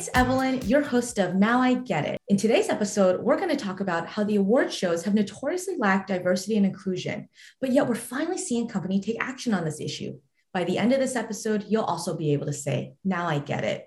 It's 0.00 0.08
Evelyn, 0.14 0.62
your 0.62 0.80
host 0.80 1.18
of 1.18 1.34
Now 1.34 1.60
I 1.60 1.74
Get 1.74 2.06
It. 2.06 2.18
In 2.28 2.38
today's 2.38 2.70
episode, 2.70 3.20
we're 3.20 3.36
going 3.36 3.54
to 3.54 3.64
talk 3.64 3.80
about 3.80 4.06
how 4.06 4.24
the 4.24 4.36
award 4.36 4.72
shows 4.72 5.04
have 5.04 5.12
notoriously 5.12 5.76
lacked 5.76 6.08
diversity 6.08 6.56
and 6.56 6.64
inclusion, 6.64 7.28
but 7.60 7.70
yet 7.70 7.86
we're 7.86 7.96
finally 7.96 8.38
seeing 8.38 8.66
company 8.66 9.02
take 9.02 9.22
action 9.22 9.52
on 9.52 9.62
this 9.62 9.78
issue. 9.78 10.18
By 10.54 10.64
the 10.64 10.78
end 10.78 10.94
of 10.94 11.00
this 11.00 11.16
episode, 11.16 11.66
you'll 11.68 11.84
also 11.84 12.16
be 12.16 12.32
able 12.32 12.46
to 12.46 12.52
say, 12.54 12.94
Now 13.04 13.28
I 13.28 13.40
get 13.40 13.62
it. 13.62 13.84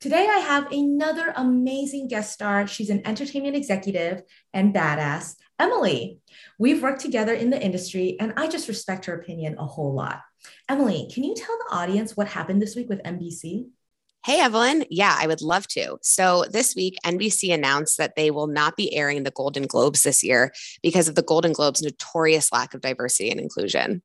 Today, 0.00 0.26
I 0.28 0.38
have 0.38 0.72
another 0.72 1.32
amazing 1.36 2.08
guest 2.08 2.32
star. 2.32 2.66
She's 2.66 2.90
an 2.90 3.06
entertainment 3.06 3.54
executive 3.54 4.22
and 4.52 4.74
badass, 4.74 5.36
Emily. 5.60 6.18
We've 6.58 6.82
worked 6.82 7.00
together 7.00 7.32
in 7.32 7.50
the 7.50 7.62
industry, 7.62 8.16
and 8.18 8.32
I 8.36 8.48
just 8.48 8.66
respect 8.66 9.04
her 9.04 9.14
opinion 9.14 9.54
a 9.56 9.66
whole 9.66 9.94
lot. 9.94 10.20
Emily, 10.68 11.08
can 11.14 11.22
you 11.22 11.36
tell 11.36 11.56
the 11.58 11.76
audience 11.76 12.16
what 12.16 12.26
happened 12.26 12.60
this 12.60 12.74
week 12.74 12.88
with 12.88 13.04
NBC? 13.04 13.66
Hey, 14.24 14.40
Evelyn. 14.40 14.84
Yeah, 14.90 15.16
I 15.18 15.26
would 15.26 15.40
love 15.40 15.66
to. 15.68 15.96
So, 16.02 16.44
this 16.50 16.74
week, 16.74 16.98
NBC 17.04 17.54
announced 17.54 17.98
that 17.98 18.14
they 18.16 18.30
will 18.30 18.48
not 18.48 18.76
be 18.76 18.94
airing 18.94 19.22
the 19.22 19.30
Golden 19.30 19.66
Globes 19.66 20.02
this 20.02 20.24
year 20.24 20.52
because 20.82 21.08
of 21.08 21.14
the 21.14 21.22
Golden 21.22 21.52
Globes' 21.52 21.82
notorious 21.82 22.52
lack 22.52 22.74
of 22.74 22.80
diversity 22.80 23.30
and 23.30 23.40
inclusion. 23.40 24.02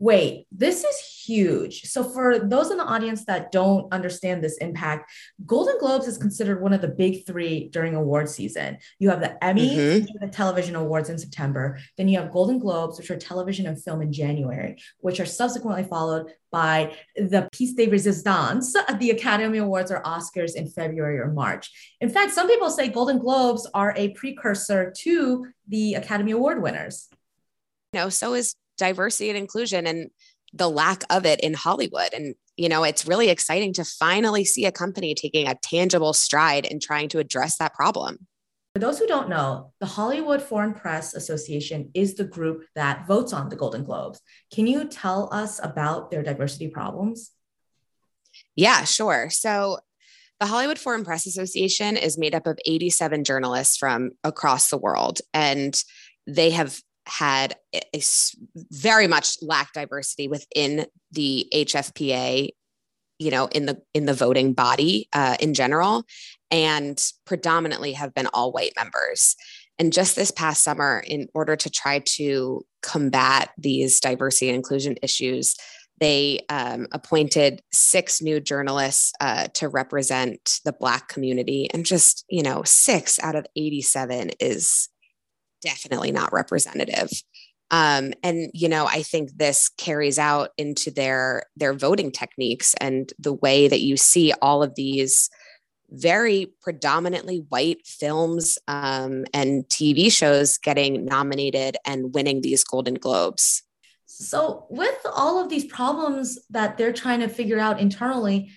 Wait, 0.00 0.46
this 0.50 0.82
is 0.82 0.98
huge. 1.26 1.82
So, 1.82 2.02
for 2.02 2.38
those 2.38 2.70
in 2.70 2.78
the 2.78 2.84
audience 2.84 3.26
that 3.26 3.52
don't 3.52 3.92
understand 3.92 4.42
this 4.42 4.56
impact, 4.56 5.12
Golden 5.44 5.78
Globes 5.78 6.06
is 6.06 6.16
considered 6.16 6.62
one 6.62 6.72
of 6.72 6.80
the 6.80 6.88
big 6.88 7.26
three 7.26 7.68
during 7.68 7.94
award 7.94 8.30
season. 8.30 8.78
You 8.98 9.10
have 9.10 9.20
the 9.20 9.42
Emmy, 9.44 9.76
mm-hmm. 9.76 10.24
the 10.24 10.32
television 10.32 10.74
awards 10.74 11.10
in 11.10 11.18
September. 11.18 11.78
Then 11.98 12.08
you 12.08 12.18
have 12.18 12.32
Golden 12.32 12.58
Globes, 12.58 12.96
which 12.96 13.10
are 13.10 13.18
television 13.18 13.66
and 13.66 13.80
film 13.80 14.00
in 14.00 14.10
January, 14.10 14.82
which 15.00 15.20
are 15.20 15.26
subsequently 15.26 15.84
followed 15.84 16.32
by 16.50 16.96
the 17.16 17.46
Piece 17.52 17.74
de 17.74 17.86
Resistance, 17.86 18.74
the 18.98 19.10
Academy 19.10 19.58
Awards 19.58 19.90
or 19.90 20.00
Oscars 20.00 20.56
in 20.56 20.66
February 20.66 21.18
or 21.18 21.30
March. 21.30 21.94
In 22.00 22.08
fact, 22.08 22.32
some 22.32 22.48
people 22.48 22.70
say 22.70 22.88
Golden 22.88 23.18
Globes 23.18 23.68
are 23.74 23.92
a 23.98 24.08
precursor 24.14 24.94
to 25.00 25.46
the 25.68 25.92
Academy 25.92 26.32
Award 26.32 26.62
winners. 26.62 27.08
No, 27.92 28.08
so 28.08 28.32
is 28.32 28.54
diversity 28.80 29.30
and 29.30 29.38
inclusion 29.38 29.86
and 29.86 30.10
the 30.52 30.68
lack 30.68 31.04
of 31.10 31.24
it 31.24 31.38
in 31.40 31.54
Hollywood. 31.54 32.12
And, 32.12 32.34
you 32.56 32.68
know, 32.68 32.82
it's 32.82 33.06
really 33.06 33.28
exciting 33.28 33.72
to 33.74 33.84
finally 33.84 34.44
see 34.44 34.66
a 34.66 34.72
company 34.72 35.14
taking 35.14 35.46
a 35.46 35.54
tangible 35.62 36.12
stride 36.12 36.66
in 36.66 36.80
trying 36.80 37.08
to 37.10 37.20
address 37.20 37.58
that 37.58 37.74
problem. 37.74 38.26
For 38.74 38.80
those 38.80 38.98
who 38.98 39.06
don't 39.06 39.28
know, 39.28 39.72
the 39.80 39.86
Hollywood 39.86 40.42
Foreign 40.42 40.74
Press 40.74 41.14
Association 41.14 41.90
is 41.94 42.14
the 42.14 42.24
group 42.24 42.64
that 42.74 43.06
votes 43.06 43.32
on 43.32 43.48
the 43.48 43.56
Golden 43.56 43.84
Globes. 43.84 44.20
Can 44.52 44.66
you 44.66 44.86
tell 44.88 45.28
us 45.32 45.60
about 45.62 46.10
their 46.10 46.22
diversity 46.22 46.68
problems? 46.68 47.32
Yeah, 48.54 48.84
sure. 48.84 49.28
So, 49.30 49.78
the 50.38 50.46
Hollywood 50.46 50.78
Foreign 50.78 51.04
Press 51.04 51.26
Association 51.26 51.98
is 51.98 52.16
made 52.16 52.34
up 52.34 52.46
of 52.46 52.58
87 52.64 53.24
journalists 53.24 53.76
from 53.76 54.12
across 54.24 54.70
the 54.70 54.78
world, 54.78 55.20
and 55.34 55.78
they 56.26 56.50
have 56.50 56.80
had 57.10 57.56
a, 57.74 58.00
very 58.70 59.06
much 59.06 59.36
lacked 59.42 59.74
diversity 59.74 60.28
within 60.28 60.86
the 61.12 61.46
HFPA, 61.52 62.50
you 63.18 63.30
know, 63.30 63.46
in 63.46 63.66
the 63.66 63.80
in 63.94 64.06
the 64.06 64.14
voting 64.14 64.52
body 64.52 65.08
uh, 65.12 65.36
in 65.40 65.54
general, 65.54 66.04
and 66.50 67.02
predominantly 67.26 67.92
have 67.92 68.14
been 68.14 68.28
all 68.28 68.52
white 68.52 68.72
members. 68.76 69.36
And 69.78 69.92
just 69.92 70.14
this 70.14 70.30
past 70.30 70.62
summer, 70.62 71.02
in 71.06 71.28
order 71.34 71.56
to 71.56 71.70
try 71.70 72.00
to 72.00 72.66
combat 72.82 73.50
these 73.56 73.98
diversity 73.98 74.50
and 74.50 74.56
inclusion 74.56 74.96
issues, 75.02 75.56
they 76.00 76.40
um, 76.50 76.86
appointed 76.92 77.62
six 77.72 78.20
new 78.20 78.40
journalists 78.40 79.12
uh, 79.20 79.48
to 79.54 79.68
represent 79.68 80.60
the 80.66 80.72
Black 80.72 81.08
community. 81.08 81.68
And 81.72 81.86
just, 81.86 82.26
you 82.28 82.42
know, 82.42 82.62
six 82.62 83.18
out 83.20 83.36
of 83.36 83.46
87 83.56 84.32
is 84.38 84.89
definitely 85.60 86.12
not 86.12 86.32
representative. 86.32 87.10
Um, 87.70 88.12
and 88.22 88.50
you 88.52 88.68
know, 88.68 88.86
I 88.86 89.02
think 89.02 89.36
this 89.36 89.68
carries 89.78 90.18
out 90.18 90.50
into 90.58 90.90
their 90.90 91.44
their 91.56 91.72
voting 91.72 92.10
techniques 92.10 92.74
and 92.80 93.12
the 93.18 93.32
way 93.32 93.68
that 93.68 93.80
you 93.80 93.96
see 93.96 94.32
all 94.42 94.62
of 94.62 94.74
these 94.74 95.30
very 95.90 96.52
predominantly 96.62 97.44
white 97.48 97.86
films 97.86 98.58
um, 98.68 99.24
and 99.34 99.64
TV 99.64 100.10
shows 100.10 100.58
getting 100.58 101.04
nominated 101.04 101.76
and 101.84 102.14
winning 102.14 102.40
these 102.40 102.64
Golden 102.64 102.94
Globes. 102.94 103.62
So, 104.06 104.66
with 104.70 104.98
all 105.12 105.42
of 105.42 105.48
these 105.48 105.64
problems 105.64 106.38
that 106.50 106.76
they're 106.76 106.92
trying 106.92 107.20
to 107.20 107.28
figure 107.28 107.58
out 107.58 107.80
internally, 107.80 108.50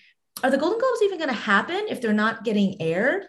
are 0.43 0.49
the 0.49 0.57
Golden 0.57 0.79
Globes 0.79 1.01
even 1.03 1.17
going 1.17 1.29
to 1.29 1.35
happen 1.35 1.85
if 1.89 2.01
they're 2.01 2.13
not 2.13 2.43
getting 2.43 2.81
aired? 2.81 3.27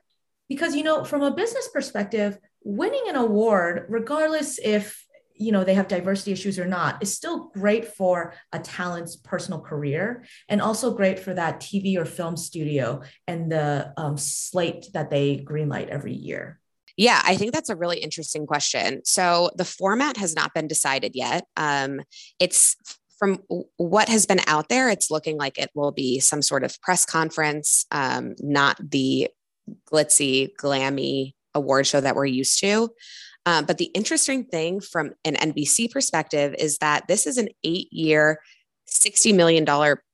Because, 0.49 0.75
you 0.75 0.83
know, 0.83 1.05
from 1.05 1.23
a 1.23 1.31
business 1.31 1.69
perspective, 1.73 2.39
winning 2.65 3.05
an 3.09 3.17
award, 3.17 3.87
regardless 3.89 4.59
if 4.59 5.05
you 5.37 5.51
know 5.51 5.65
they 5.65 5.75
have 5.75 5.89
diversity 5.89 6.33
issues 6.33 6.59
or 6.59 6.65
not 6.65 7.03
is 7.03 7.13
still 7.13 7.51
great 7.55 7.89
for 7.89 8.35
a 8.53 8.59
talent's 8.61 9.17
personal 9.17 9.61
career 9.61 10.25
and 10.49 10.63
also 10.63 10.95
great 10.95 11.19
for 11.19 11.35
that 11.35 11.59
tv 11.59 11.97
or 11.97 12.05
film 12.05 12.37
studio 12.37 13.03
and 13.27 13.51
the 13.51 13.93
um, 13.97 14.17
slate 14.17 14.87
that 14.95 15.11
they 15.11 15.37
greenlight 15.37 15.89
every 15.89 16.15
year 16.15 16.61
yeah, 16.97 17.21
I 17.25 17.37
think 17.37 17.53
that's 17.53 17.71
a 17.71 17.77
really 17.77 17.99
interesting 17.99 18.47
question. 18.47 19.05
So 19.05 19.51
the 19.57 19.65
format 19.65 20.17
has 20.17 20.37
not 20.37 20.55
been 20.55 20.69
decided 20.69 21.17
yet. 21.17 21.45
Um, 21.57 22.01
it's 22.39 22.77
from 23.19 23.41
what 23.77 24.09
has 24.09 24.27
been 24.27 24.41
out 24.47 24.69
there, 24.69 24.89
it's 24.89 25.11
looking 25.11 25.37
like 25.37 25.59
it 25.59 25.71
will 25.75 25.93
be 25.93 26.21
some 26.21 26.43
sort 26.43 26.63
of 26.63 26.81
press 26.81 27.05
conference, 27.05 27.87
um, 27.91 28.35
not 28.39 28.79
the 28.79 29.29
glitzy, 29.91 30.51
glammy 30.57 31.35
award 31.55 31.87
show 31.87 32.01
that 32.01 32.17
we're 32.17 32.27
used 32.27 32.59
to. 32.61 32.91
Um, 33.47 33.67
but 33.67 33.79
the 33.79 33.91
interesting 33.95 34.45
thing 34.45 34.81
from 34.81 35.13
an 35.25 35.35
NBC 35.35 35.91
perspective 35.91 36.55
is 36.59 36.79
that 36.79 37.07
this 37.09 37.27
is 37.27 37.37
an 37.37 37.49
eight 37.63 37.93
year, 37.93 38.41
$60 38.89 39.35
million 39.35 39.67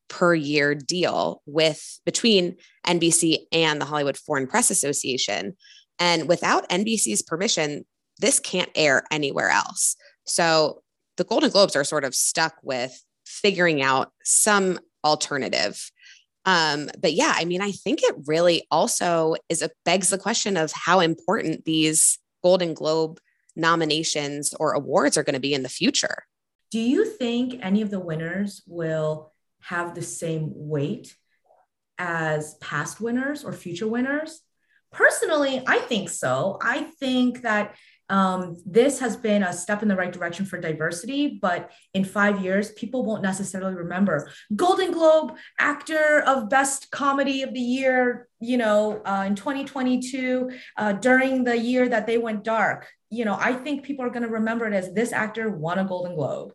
per 0.09 0.35
year 0.35 0.75
deal 0.75 1.41
with 1.47 2.01
between 2.05 2.57
NBC 2.87 3.39
and 3.53 3.81
the 3.81 3.85
Hollywood 3.85 4.17
Foreign 4.17 4.47
Press 4.47 4.71
Association. 4.71 5.57
And 5.99 6.29
without 6.29 6.69
NBC's 6.69 7.23
permission, 7.23 7.85
this 8.19 8.41
can't 8.41 8.71
air 8.75 9.05
anywhere 9.11 9.51
else. 9.51 9.97
So 10.25 10.83
the 11.17 11.25
Golden 11.25 11.51
Globes 11.51 11.77
are 11.77 11.85
sort 11.85 12.05
of 12.05 12.15
stuck 12.15 12.55
with 12.63 13.03
figuring 13.25 13.81
out 13.81 14.13
some 14.25 14.81
alternative. 15.05 15.91
Um, 16.47 16.89
but 16.99 17.13
yeah, 17.13 17.35
I 17.37 17.45
mean, 17.45 17.61
I 17.61 17.73
think 17.73 18.01
it 18.03 18.15
really 18.27 18.67
also 18.71 19.37
is 19.49 19.63
a 19.63 19.71
begs 19.85 20.11
the 20.11 20.19
question 20.19 20.57
of 20.57 20.73
how 20.73 21.01
important 21.01 21.65
these 21.65 22.19
Golden 22.43 22.75
Globe 22.75 23.21
nominations 23.57 24.55
or 24.59 24.73
awards 24.73 25.17
are 25.17 25.23
going 25.23 25.35
to 25.35 25.41
be 25.41 25.55
in 25.55 25.63
the 25.63 25.69
future. 25.69 26.25
Do 26.71 26.79
you 26.79 27.05
think 27.05 27.59
any 27.63 27.83
of 27.83 27.91
the 27.91 28.01
winners 28.01 28.63
will 28.67 29.33
have 29.63 29.95
the 29.95 30.03
same 30.03 30.53
weight 30.55 31.15
as 31.99 32.55
past 32.55 33.01
winners 33.01 33.45
or 33.45 33.53
future 33.53 33.89
winners? 33.89 34.41
Personally, 34.93 35.63
I 35.67 35.79
think 35.79 36.09
so. 36.09 36.59
I 36.63 36.83
think 36.83 37.43
that 37.43 37.77
um, 38.11 38.57
this 38.67 38.99
has 38.99 39.17
been 39.17 39.45
a 39.45 39.53
step 39.53 39.83
in 39.83 39.89
the 39.89 39.95
right 39.95 40.13
direction 40.13 40.45
for 40.45 40.61
diversity, 40.61 41.39
but 41.41 41.71
in 41.95 42.05
five 42.05 42.43
years, 42.43 42.73
people 42.73 43.05
won't 43.05 43.23
necessarily 43.23 43.75
remember 43.75 44.31
Golden 44.55 44.91
Globe 44.91 45.37
actor 45.59 46.23
of 46.27 46.51
best 46.51 46.91
comedy 46.91 47.43
of 47.43 47.55
the 47.55 47.61
year, 47.61 48.29
you 48.41 48.59
know, 48.59 49.01
uh, 49.05 49.25
in 49.27 49.37
2022 49.37 50.51
uh, 50.77 50.93
during 50.95 51.45
the 51.45 51.57
year 51.57 51.89
that 51.89 52.07
they 52.07 52.19
went 52.19 52.43
dark. 52.43 52.89
You 53.11 53.25
know, 53.25 53.37
I 53.39 53.53
think 53.53 53.85
people 53.85 54.05
are 54.05 54.11
going 54.11 54.25
to 54.25 54.29
remember 54.29 54.67
it 54.67 54.75
as 54.75 54.93
this 54.93 55.13
actor 55.13 55.49
won 55.49 55.79
a 55.79 55.85
Golden 55.85 56.17
Globe. 56.17 56.53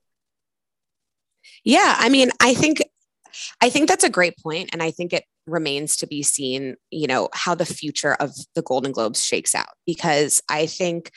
Yeah, 1.63 1.95
I 1.97 2.09
mean, 2.09 2.31
I 2.39 2.53
think 2.53 2.81
I 3.61 3.69
think 3.69 3.87
that's 3.87 4.03
a 4.03 4.09
great 4.09 4.37
point, 4.37 4.69
and 4.73 4.83
I 4.83 4.91
think 4.91 5.13
it 5.13 5.23
remains 5.47 5.97
to 5.97 6.07
be 6.07 6.23
seen. 6.23 6.75
You 6.91 7.07
know 7.07 7.29
how 7.33 7.55
the 7.55 7.65
future 7.65 8.13
of 8.15 8.31
the 8.55 8.61
Golden 8.61 8.91
Globes 8.91 9.23
shakes 9.23 9.55
out 9.55 9.69
because 9.85 10.41
I 10.49 10.65
think 10.65 11.11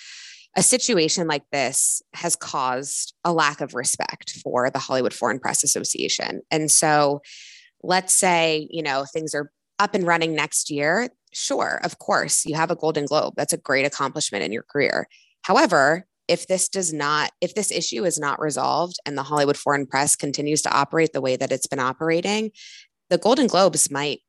a 0.56 0.62
situation 0.62 1.28
like 1.28 1.44
this 1.52 2.02
has 2.14 2.34
caused 2.34 3.14
a 3.24 3.32
lack 3.32 3.60
of 3.60 3.74
respect 3.74 4.38
for 4.42 4.70
the 4.70 4.78
Hollywood 4.78 5.14
Foreign 5.14 5.38
Press 5.38 5.62
Association. 5.62 6.42
And 6.50 6.70
so 6.70 7.20
let's 7.82 8.14
say, 8.14 8.66
you 8.70 8.82
know, 8.82 9.04
things 9.04 9.34
are 9.34 9.52
up 9.78 9.94
and 9.94 10.06
running 10.06 10.34
next 10.34 10.70
year. 10.70 11.10
Sure, 11.32 11.80
of 11.84 11.98
course, 11.98 12.44
you 12.44 12.56
have 12.56 12.70
a 12.70 12.76
Golden 12.76 13.04
Globe. 13.04 13.34
That's 13.36 13.52
a 13.52 13.58
great 13.58 13.86
accomplishment 13.86 14.42
in 14.42 14.52
your 14.52 14.64
career. 14.64 15.06
However, 15.42 16.06
if 16.26 16.46
this 16.46 16.68
does 16.68 16.92
not, 16.92 17.30
if 17.40 17.54
this 17.54 17.70
issue 17.70 18.04
is 18.04 18.18
not 18.18 18.40
resolved 18.40 18.96
and 19.06 19.16
the 19.16 19.22
Hollywood 19.22 19.56
Foreign 19.56 19.86
Press 19.86 20.14
continues 20.14 20.60
to 20.62 20.72
operate 20.72 21.12
the 21.12 21.22
way 21.22 21.36
that 21.36 21.52
it's 21.52 21.66
been 21.66 21.78
operating, 21.78 22.50
the 23.08 23.18
Golden 23.18 23.46
Globes 23.46 23.90
might 23.90 24.20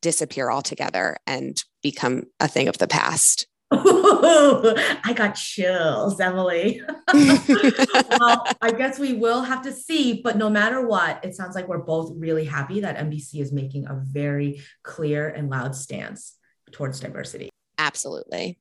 disappear 0.00 0.50
altogether 0.50 1.16
and 1.26 1.62
become 1.82 2.24
a 2.38 2.48
thing 2.48 2.68
of 2.68 2.78
the 2.78 2.88
past. 2.88 3.46
I 3.72 5.12
got 5.14 5.32
chills, 5.32 6.18
Emily. 6.18 6.82
well, 7.14 8.46
I 8.60 8.72
guess 8.76 8.98
we 8.98 9.12
will 9.12 9.42
have 9.42 9.62
to 9.62 9.72
see, 9.72 10.20
but 10.24 10.36
no 10.36 10.50
matter 10.50 10.84
what, 10.84 11.24
it 11.24 11.36
sounds 11.36 11.54
like 11.54 11.68
we're 11.68 11.78
both 11.78 12.12
really 12.16 12.44
happy 12.44 12.80
that 12.80 12.98
NBC 12.98 13.40
is 13.40 13.52
making 13.52 13.86
a 13.86 13.94
very 14.02 14.62
clear 14.82 15.28
and 15.28 15.50
loud 15.50 15.76
stance 15.76 16.36
towards 16.72 16.98
diversity. 16.98 17.48
Absolutely. 17.78 18.58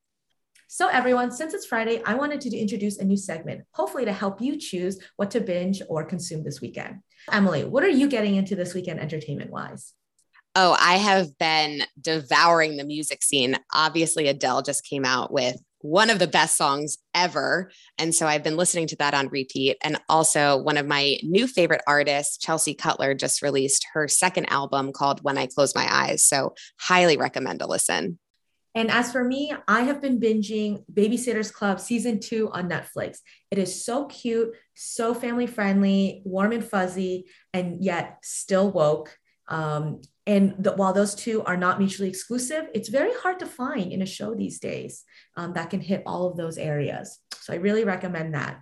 So, 0.71 0.87
everyone, 0.87 1.31
since 1.31 1.55
it's 1.55 1.65
Friday, 1.65 1.99
I 2.05 2.13
wanted 2.13 2.41
to 2.41 2.55
introduce 2.55 2.99
a 2.99 3.03
new 3.03 3.17
segment, 3.17 3.63
hopefully 3.71 4.05
to 4.05 4.13
help 4.13 4.39
you 4.39 4.55
choose 4.55 4.99
what 5.15 5.31
to 5.31 5.41
binge 5.41 5.81
or 5.89 6.05
consume 6.05 6.43
this 6.43 6.61
weekend. 6.61 6.99
Emily, 7.31 7.63
what 7.63 7.83
are 7.83 7.89
you 7.89 8.07
getting 8.07 8.35
into 8.35 8.55
this 8.55 8.75
weekend 8.75 8.99
entertainment 8.99 9.49
wise? 9.49 9.95
Oh, 10.53 10.77
I 10.79 10.97
have 10.97 11.35
been 11.39 11.81
devouring 11.99 12.77
the 12.77 12.83
music 12.83 13.23
scene. 13.23 13.57
Obviously, 13.73 14.27
Adele 14.27 14.61
just 14.61 14.85
came 14.85 15.05
out 15.05 15.33
with 15.33 15.55
one 15.79 16.11
of 16.11 16.19
the 16.19 16.27
best 16.27 16.55
songs 16.55 16.99
ever. 17.15 17.71
And 17.97 18.13
so 18.13 18.27
I've 18.27 18.43
been 18.43 18.57
listening 18.57 18.85
to 18.87 18.95
that 18.97 19.15
on 19.15 19.29
repeat. 19.29 19.77
And 19.81 19.99
also, 20.07 20.61
one 20.61 20.77
of 20.77 20.85
my 20.85 21.17
new 21.23 21.47
favorite 21.47 21.81
artists, 21.87 22.37
Chelsea 22.37 22.75
Cutler, 22.75 23.15
just 23.15 23.41
released 23.41 23.87
her 23.93 24.07
second 24.07 24.45
album 24.51 24.93
called 24.93 25.23
When 25.23 25.39
I 25.39 25.47
Close 25.47 25.73
My 25.73 25.87
Eyes. 25.89 26.23
So, 26.23 26.53
highly 26.79 27.17
recommend 27.17 27.63
a 27.63 27.67
listen. 27.67 28.19
And 28.75 28.91
as 28.91 29.11
for 29.11 29.23
me, 29.23 29.53
I 29.67 29.81
have 29.81 30.01
been 30.01 30.19
binging 30.19 30.83
Babysitters 30.93 31.51
Club 31.51 31.79
season 31.79 32.19
two 32.19 32.49
on 32.51 32.69
Netflix. 32.69 33.17
It 33.51 33.57
is 33.57 33.83
so 33.83 34.05
cute, 34.05 34.55
so 34.75 35.13
family 35.13 35.47
friendly, 35.47 36.21
warm 36.23 36.51
and 36.51 36.63
fuzzy, 36.63 37.25
and 37.53 37.83
yet 37.83 38.19
still 38.23 38.71
woke. 38.71 39.17
Um, 39.47 40.01
and 40.27 40.53
the, 40.59 40.73
while 40.73 40.93
those 40.93 41.15
two 41.15 41.43
are 41.43 41.57
not 41.57 41.79
mutually 41.79 42.09
exclusive, 42.09 42.67
it's 42.75 42.89
very 42.89 43.11
hard 43.23 43.39
to 43.39 43.47
find 43.47 43.91
in 43.91 44.03
a 44.03 44.05
show 44.05 44.35
these 44.35 44.59
days 44.59 45.03
um, 45.35 45.53
that 45.53 45.71
can 45.71 45.81
hit 45.81 46.03
all 46.05 46.27
of 46.27 46.37
those 46.37 46.59
areas. 46.59 47.17
So 47.41 47.53
I 47.53 47.55
really 47.55 47.83
recommend 47.83 48.35
that. 48.35 48.61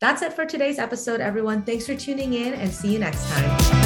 That's 0.00 0.22
it 0.22 0.32
for 0.32 0.46
today's 0.46 0.78
episode, 0.78 1.20
everyone. 1.20 1.64
Thanks 1.64 1.86
for 1.86 1.94
tuning 1.94 2.32
in 2.32 2.54
and 2.54 2.72
see 2.72 2.92
you 2.92 2.98
next 2.98 3.28
time. 3.28 3.77